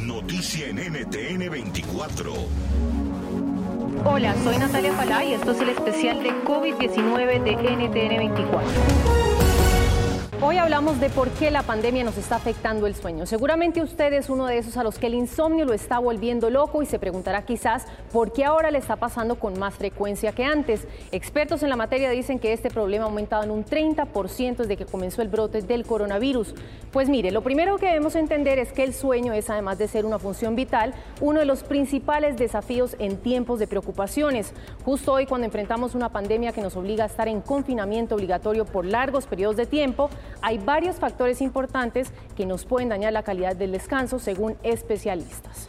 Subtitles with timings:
[0.00, 2.32] noticia en NTN 24.
[4.06, 9.33] Hola, soy Natalia Falá y esto es el especial de COVID-19 de NTN 24.
[10.46, 13.24] Hoy hablamos de por qué la pandemia nos está afectando el sueño.
[13.24, 16.82] Seguramente usted es uno de esos a los que el insomnio lo está volviendo loco
[16.82, 20.86] y se preguntará quizás por qué ahora le está pasando con más frecuencia que antes.
[21.12, 24.84] Expertos en la materia dicen que este problema ha aumentado en un 30% desde que
[24.84, 26.54] comenzó el brote del coronavirus.
[26.92, 30.04] Pues mire, lo primero que debemos entender es que el sueño es, además de ser
[30.04, 34.52] una función vital, uno de los principales desafíos en tiempos de preocupaciones.
[34.84, 38.84] Justo hoy, cuando enfrentamos una pandemia que nos obliga a estar en confinamiento obligatorio por
[38.84, 40.10] largos periodos de tiempo,
[40.44, 45.68] hay varios factores importantes que nos pueden dañar la calidad del descanso según especialistas.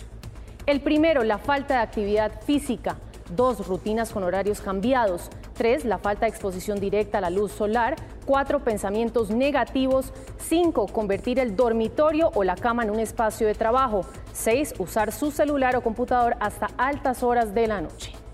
[0.66, 2.98] El primero, la falta de actividad física.
[3.34, 5.30] Dos, rutinas con horarios cambiados.
[5.54, 7.96] Tres, la falta de exposición directa a la luz solar.
[8.26, 10.12] Cuatro, pensamientos negativos.
[10.38, 14.02] Cinco, convertir el dormitorio o la cama en un espacio de trabajo.
[14.34, 18.25] Seis, usar su celular o computador hasta altas horas de la noche.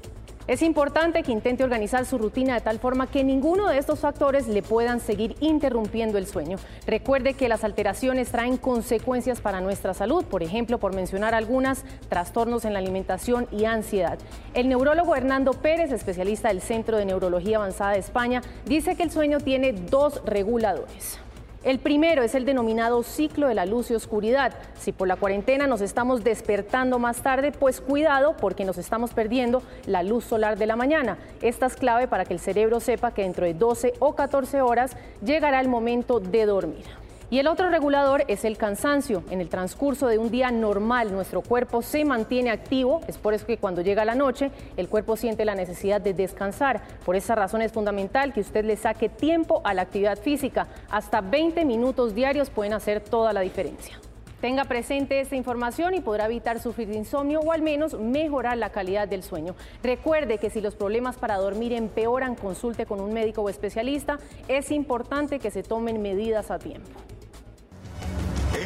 [0.52, 4.49] Es importante que intente organizar su rutina de tal forma que ninguno de estos factores
[4.49, 6.58] le puedan seguir interrumpiendo el sueño.
[6.85, 12.66] Recuerde que las alteraciones traen consecuencias para nuestra salud, por ejemplo, por mencionar algunas, trastornos
[12.66, 14.19] en la alimentación y ansiedad.
[14.53, 19.11] El neurólogo Hernando Pérez, especialista del Centro de Neurología Avanzada de España, dice que el
[19.11, 21.17] sueño tiene dos reguladores.
[21.64, 24.52] El primero es el denominado ciclo de la luz y oscuridad.
[24.80, 29.62] Si por la cuarentena nos estamos despertando más tarde, pues cuidado porque nos estamos perdiendo
[29.86, 31.20] la luz solar de la mañana.
[31.39, 34.98] Esta es clave para que el cerebro sepa que dentro de 12 o 14 horas
[35.23, 36.86] llegará el momento de dormir.
[37.31, 39.23] Y el otro regulador es el cansancio.
[39.29, 42.99] En el transcurso de un día normal, nuestro cuerpo se mantiene activo.
[43.07, 46.81] Es por eso que cuando llega la noche, el cuerpo siente la necesidad de descansar.
[47.05, 50.67] Por esa razón es fundamental que usted le saque tiempo a la actividad física.
[50.89, 53.97] Hasta 20 minutos diarios pueden hacer toda la diferencia.
[54.41, 58.71] Tenga presente esta información y podrá evitar sufrir de insomnio o al menos mejorar la
[58.71, 59.55] calidad del sueño.
[59.83, 64.20] Recuerde que si los problemas para dormir empeoran, consulte con un médico o especialista.
[64.49, 66.89] Es importante que se tomen medidas a tiempo.